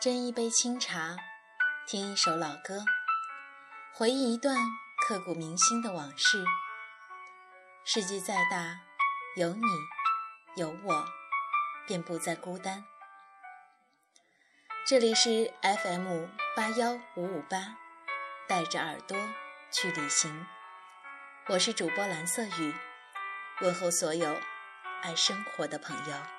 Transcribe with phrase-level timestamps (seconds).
[0.00, 1.16] 斟一杯清茶，
[1.84, 2.84] 听一首老歌，
[3.92, 4.56] 回忆一段
[5.04, 6.44] 刻骨铭心的往事。
[7.84, 8.78] 世界再大，
[9.34, 9.66] 有你
[10.54, 11.04] 有我，
[11.84, 12.84] 便不再孤单。
[14.86, 17.76] 这里是 FM 八幺五五八，
[18.46, 19.18] 带着耳朵
[19.72, 20.46] 去旅行。
[21.48, 22.72] 我是主播蓝色雨，
[23.62, 24.36] 问候所有
[25.02, 26.37] 爱生活的朋友。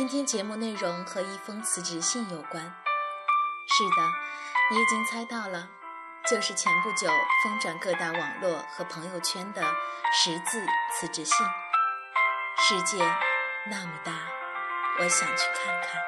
[0.00, 2.64] 今天节目内容和一封辞职信有关。
[3.66, 4.10] 是的，
[4.70, 5.68] 你已经猜到了，
[6.26, 7.06] 就是前不久
[7.44, 9.62] 疯转各大网络和朋友圈的
[10.10, 11.46] 十字辞职信。
[12.56, 12.96] 世界
[13.66, 14.12] 那么大，
[15.00, 16.00] 我想去看看。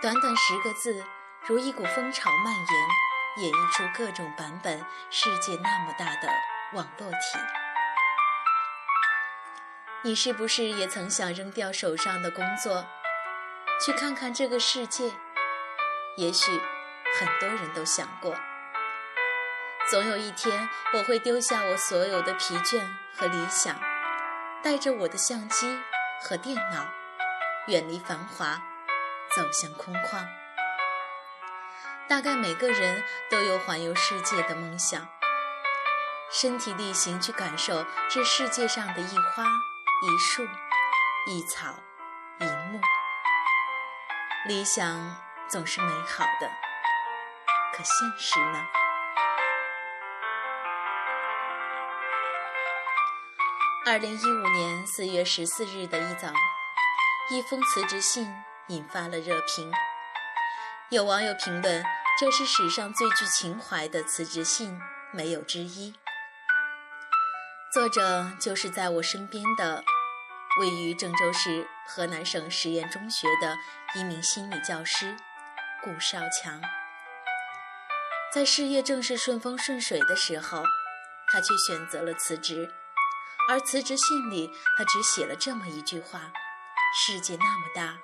[0.00, 1.04] 短短十个字，
[1.42, 6.32] 如一股风潮蔓延，演绎出各种版本“世界那么大”的
[6.72, 7.57] 网络体。
[10.02, 12.86] 你是不是也曾想扔掉手上的工作，
[13.84, 15.10] 去看看这个世界？
[16.16, 16.52] 也许
[17.18, 18.36] 很多人都想过，
[19.90, 22.80] 总有一天我会丢下我所有的疲倦
[23.16, 23.76] 和理想，
[24.62, 25.76] 带着我的相机
[26.22, 26.86] 和电脑，
[27.66, 28.62] 远离繁华，
[29.34, 30.24] 走向空旷。
[32.08, 35.08] 大概每个人都有环游世界的梦想，
[36.30, 39.44] 身体力行去感受这世界上的一花。
[40.00, 40.46] 一树，
[41.26, 41.74] 一草，
[42.38, 42.80] 一木，
[44.46, 45.16] 理想
[45.48, 46.48] 总是美好的，
[47.72, 48.64] 可现实呢？
[53.86, 56.28] 二零一五年四月十四日的一早，
[57.32, 58.32] 一封辞职信
[58.68, 59.72] 引发了热评。
[60.90, 61.84] 有网友评论
[62.20, 64.80] ：“这是史上最具情怀的辞职信，
[65.10, 65.92] 没有之一。”
[67.70, 69.84] 作者就是在我身边的，
[70.58, 73.56] 位于郑州市河南省实验中学的
[73.94, 75.16] 一名心理教师
[75.82, 76.60] 顾少强。
[78.32, 80.62] 在事业正是顺风顺水的时候，
[81.32, 82.74] 他却选择了辞职。
[83.48, 86.30] 而辞职信里，他只写了这么一句话
[86.94, 87.96] ：“世界那么大，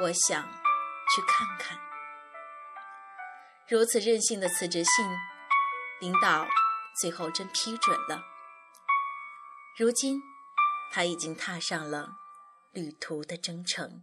[0.00, 1.78] 我想去看看。”
[3.68, 5.06] 如此任性的辞职信，
[6.00, 6.48] 领导
[7.00, 8.22] 最后真批准了。
[9.78, 10.20] 如今，
[10.94, 12.10] 他已经踏上了
[12.72, 14.02] 旅途的征程。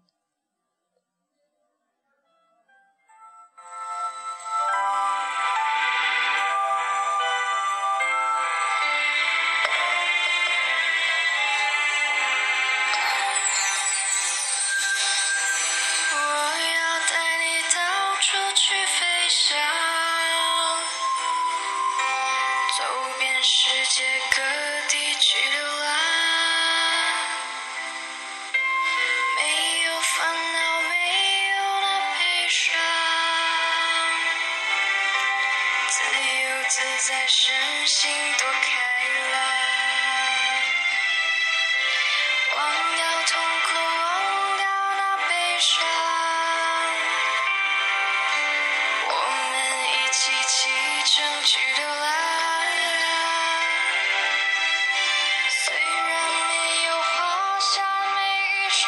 [35.99, 36.79] 自由自
[37.09, 38.57] 在身心多开
[39.33, 39.35] 朗，
[42.55, 42.57] 忘
[42.95, 44.63] 掉痛苦，忘掉
[44.95, 45.75] 那悲伤，
[49.09, 49.11] 我
[49.51, 49.53] 们
[49.91, 50.71] 一起启
[51.03, 52.07] 程去流浪。
[55.49, 56.11] 虽然
[56.47, 56.51] 没
[56.85, 57.83] 有华厦
[58.15, 58.87] 美玉霜，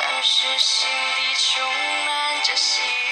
[0.00, 1.60] 但是心里充
[2.06, 3.03] 满着希望。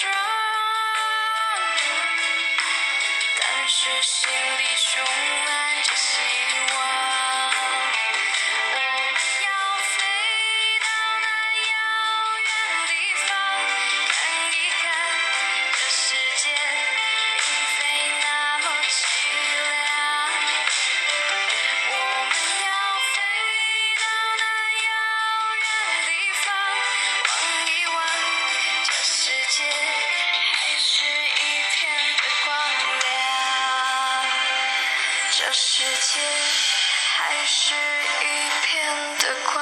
[0.00, 0.08] 说，
[3.38, 5.04] 但是心里充
[5.44, 5.48] 满
[5.82, 6.10] 着希
[6.69, 6.69] 望。
[29.60, 29.66] 界
[30.56, 31.78] 还是一片
[32.16, 32.48] 的光
[33.00, 33.12] 亮，
[35.32, 36.18] 这世界
[37.16, 38.26] 还是一
[38.64, 38.68] 片
[39.18, 39.22] 的
[39.52, 39.58] 光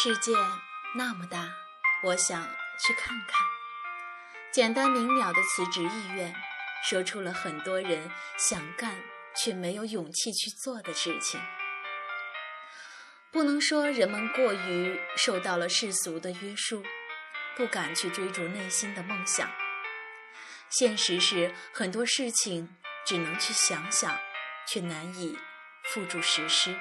[0.00, 0.32] 世界
[0.94, 1.52] 那么大，
[2.04, 2.40] 我想
[2.86, 3.44] 去看看。
[4.52, 6.32] 简单明了的辞职意愿，
[6.88, 9.02] 说出了很多人想干
[9.34, 11.40] 却没有勇气去做的事情。
[13.32, 16.84] 不能说人们过于受到了世俗的约束，
[17.56, 19.50] 不敢去追逐内心的梦想。
[20.70, 22.72] 现实是很多事情
[23.04, 24.16] 只能去想想，
[24.64, 25.36] 却难以
[25.82, 26.78] 付诸实施。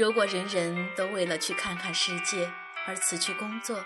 [0.00, 2.50] 如果人人都为了去看看世界
[2.86, 3.84] 而辞去工作，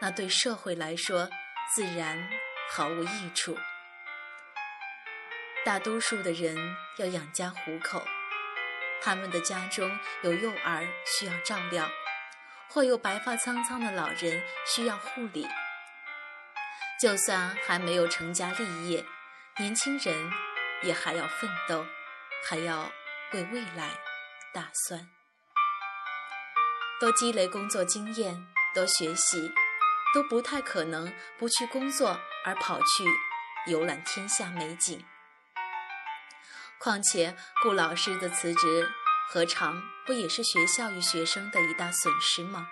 [0.00, 1.30] 那对社会来说
[1.72, 2.28] 自然
[2.72, 3.56] 毫无益处。
[5.64, 6.56] 大多数的人
[6.96, 8.04] 要养家糊口，
[9.00, 9.88] 他们的家中
[10.22, 11.88] 有幼儿需要照料，
[12.68, 15.46] 或有白发苍苍的老人需要护理。
[17.00, 19.04] 就算还没有成家立业，
[19.60, 20.32] 年轻人
[20.82, 21.86] 也还要奋斗，
[22.48, 22.90] 还要
[23.30, 23.90] 为未来
[24.52, 25.08] 打算。
[27.00, 29.50] 多积累工作经验，多学习，
[30.12, 33.04] 都不太可能不去工作而跑去
[33.66, 35.02] 游览天下美景。
[36.78, 38.86] 况且顾老师的辞职，
[39.30, 42.68] 何尝不也是学校与学生的一大损失吗？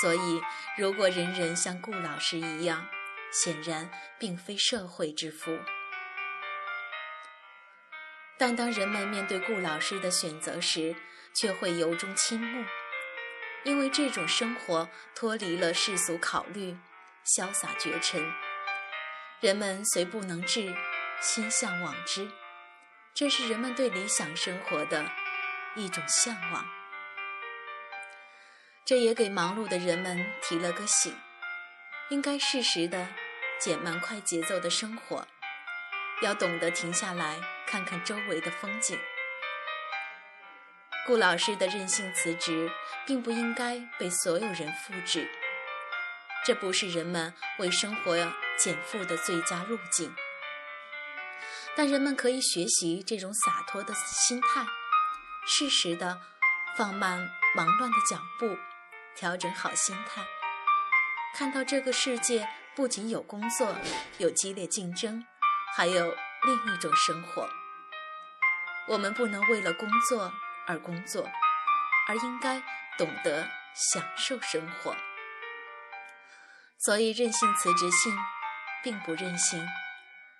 [0.00, 0.40] 所以，
[0.78, 2.86] 如果人人像顾老师一样，
[3.32, 5.58] 显然并非社会之福。
[8.38, 10.94] 但当人们面对顾老师的选择时，
[11.38, 12.64] 却会由衷倾慕，
[13.62, 16.76] 因为这种生活脱离了世俗考虑，
[17.24, 18.32] 潇洒绝尘。
[19.40, 20.74] 人们虽不能至，
[21.20, 22.30] 心向往之，
[23.12, 25.04] 这是人们对理想生活的
[25.74, 26.64] 一种向往。
[28.86, 31.14] 这也给忙碌的人们提了个醒，
[32.08, 33.08] 应该适时的
[33.58, 35.26] 减慢快节奏的生活，
[36.22, 38.98] 要懂得停下来看看周围的风景。
[41.06, 42.68] 顾老师的任性辞职，
[43.06, 45.30] 并不应该被所有人复制。
[46.44, 48.16] 这不是人们为生活
[48.58, 50.12] 减负的最佳路径。
[51.76, 54.66] 但人们可以学习这种洒脱的心态，
[55.46, 56.20] 适时的
[56.76, 58.56] 放慢忙乱的脚步，
[59.14, 60.22] 调整好心态，
[61.36, 63.76] 看到这个世界不仅有工作，
[64.18, 65.24] 有激烈竞争，
[65.76, 67.48] 还有另一种生活。
[68.88, 70.32] 我们不能为了工作。
[70.66, 71.28] 而工作，
[72.08, 72.60] 而应该
[72.98, 74.96] 懂得享受生活。
[76.78, 78.12] 所以，任性辞职信
[78.82, 79.66] 并不任性，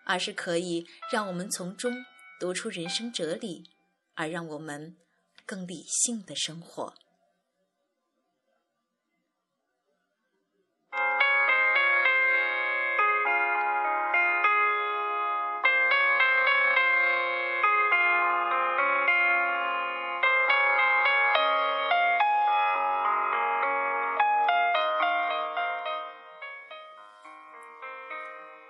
[0.05, 2.05] 而是可以让我们从中
[2.39, 3.73] 读出人生哲理，
[4.15, 4.97] 而让我们
[5.47, 6.95] 更理性的生活。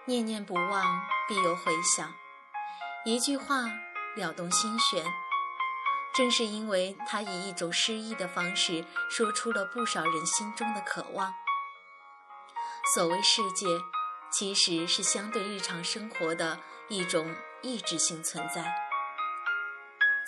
[0.09, 2.15] 念念不忘，必有回响。
[3.05, 3.65] 一句话
[4.15, 5.05] 撩动心弦，
[6.15, 11.35] 正是因为他以一种诗意的方式，说出了不少人心中的渴望。
[12.95, 13.67] 所谓世界，
[14.31, 18.65] 其实是相对日常生活的一种意志性存在。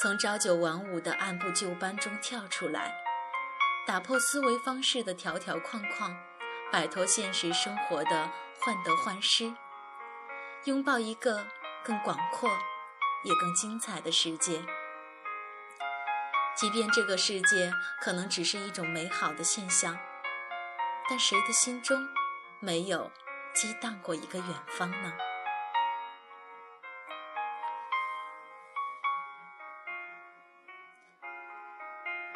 [0.02, 2.97] 从朝九晚五的按部就班中跳出来，
[3.87, 6.16] 打破思维方式的条条框框，
[6.73, 8.28] 摆脱现实生活的
[8.61, 9.54] 患得患失。
[10.68, 11.46] 拥抱一个
[11.82, 12.50] 更广阔、
[13.25, 14.62] 也更精彩的世界。
[16.54, 17.72] 即便这个世界
[18.02, 19.98] 可能只是一种美好的现象，
[21.08, 22.06] 但谁的心中
[22.60, 23.10] 没有
[23.54, 25.10] 激荡过一个远方呢？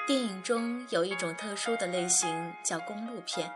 [0.06, 3.54] 电影中有一种特殊的类型，叫公路片。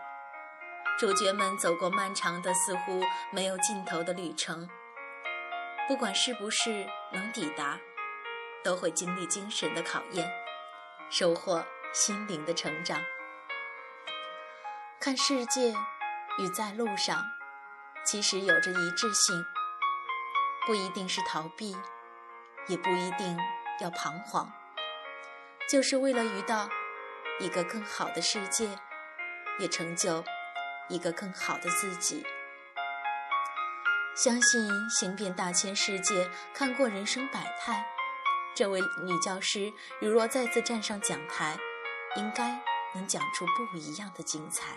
[0.98, 4.66] 主角们走过漫长的、似乎没有尽头的旅程，
[5.86, 7.78] 不管是不是能抵达，
[8.64, 10.26] 都会经历精神的考验，
[11.10, 11.62] 收获
[11.92, 12.98] 心灵的成长。
[14.98, 15.74] 看世界
[16.38, 17.22] 与在路上，
[18.02, 19.44] 其实有着一致性，
[20.66, 21.76] 不一定是逃避，
[22.68, 23.36] 也不一定
[23.80, 24.50] 要彷徨，
[25.68, 26.70] 就是为了遇到
[27.38, 28.70] 一个更好的世界，
[29.58, 30.24] 也成就
[30.88, 32.24] 一个更好的自己。
[34.14, 37.84] 相信行遍大千世界，看过人生百态，
[38.54, 41.58] 这位女教师如若再次站上讲台，
[42.16, 42.58] 应该
[42.94, 44.76] 能讲出不一样的精彩。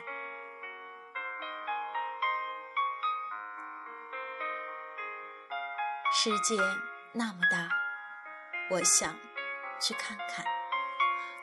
[6.12, 6.58] 世界
[7.13, 7.70] 那么大，
[8.72, 9.16] 我想
[9.80, 10.44] 去看看。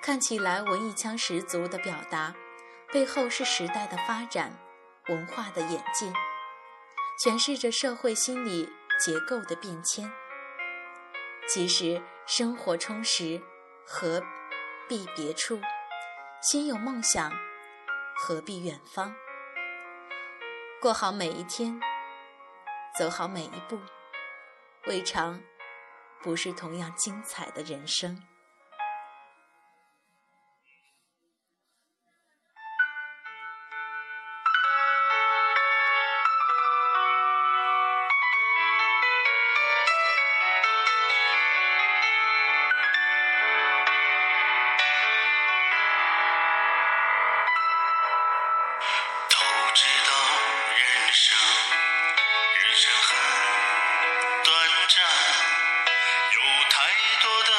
[0.03, 2.35] 看起来文艺腔十足的表达，
[2.93, 4.57] 背后是时代的发展、
[5.09, 6.13] 文化的演进。
[7.25, 10.13] 诠释着社会心理结构的变迁。
[11.49, 13.41] 其实生活充实，
[13.87, 14.23] 何
[14.87, 15.59] 必别处？
[16.43, 17.33] 心有梦想，
[18.15, 19.15] 何必远方？
[20.79, 21.81] 过好每一天，
[22.99, 23.81] 走好每一步，
[24.87, 25.41] 未尝
[26.23, 28.23] 不是同样精彩的人生。
[54.89, 55.05] 站，
[56.31, 56.41] 有
[56.71, 56.77] 太
[57.21, 57.51] 多的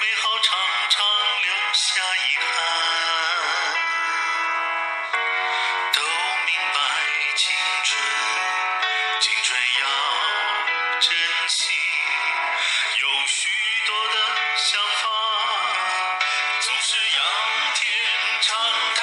[0.00, 0.58] 美好常
[0.90, 1.06] 常
[1.42, 2.52] 留下遗憾。
[5.92, 6.00] 都
[6.46, 6.76] 明白
[7.36, 7.42] 青
[7.84, 7.90] 春，
[9.20, 9.86] 青春要
[10.98, 11.08] 珍
[11.48, 11.62] 惜，
[12.98, 13.40] 有许
[13.86, 14.14] 多的
[14.56, 15.04] 想法
[16.60, 17.22] 总是仰
[17.74, 17.82] 天
[18.42, 18.50] 长
[18.96, 19.00] 叹。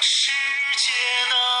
[0.00, 0.51] 是。
[0.84, 0.90] 谢
[1.30, 1.51] 那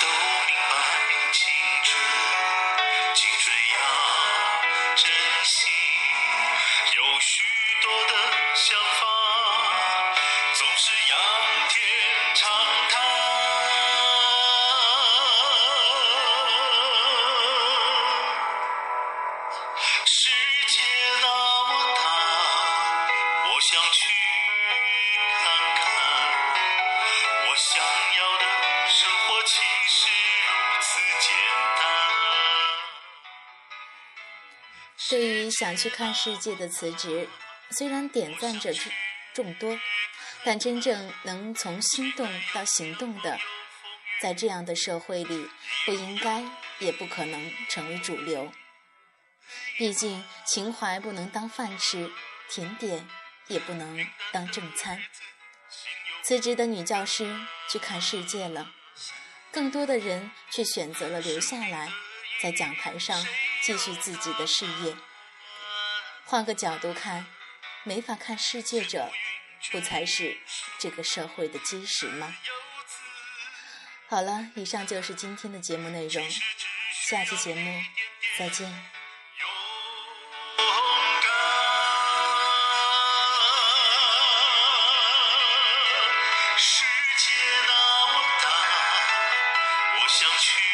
[0.00, 0.33] Don't
[35.10, 37.28] 对于想去看世界的辞职，
[37.70, 38.72] 虽然点赞者
[39.32, 39.78] 众多，
[40.42, 43.38] 但真正能从心动到行动的，
[44.20, 45.48] 在这样的社会里，
[45.84, 46.42] 不应该
[46.80, 48.52] 也不可能成为主流。
[49.76, 52.10] 毕竟，情怀不能当饭吃，
[52.48, 53.08] 甜点
[53.46, 55.00] 也不能当正餐。
[56.24, 57.38] 辞职的女教师
[57.70, 58.72] 去看世界了，
[59.54, 61.88] 更多的人却选择了留下来，
[62.42, 63.24] 在讲台上。
[63.62, 64.94] 继续自己的事业。
[66.26, 67.24] 换个角度看，
[67.82, 69.10] 没法看世界者，
[69.70, 70.36] 不才是
[70.78, 72.36] 这个社会的基石吗？
[74.06, 76.30] 好了，以上就是今天的节目内容，
[77.08, 77.82] 下期节目
[78.36, 78.93] 再见。
[90.14, 90.73] 想去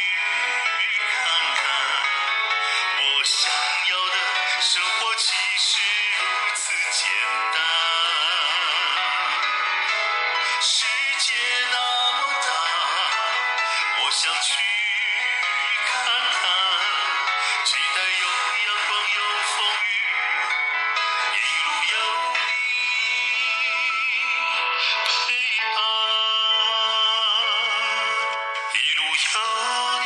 [29.33, 30.00] Oh.